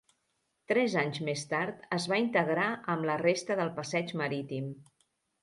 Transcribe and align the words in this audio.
Tres 0.69 0.95
anys 1.01 1.19
més 1.27 1.43
tard 1.51 1.83
es 1.97 2.07
va 2.13 2.19
integrar 2.23 2.65
amb 2.95 3.07
la 3.11 3.19
resta 3.25 3.59
del 3.61 3.71
passeig 3.79 4.13
marítim. 4.25 4.75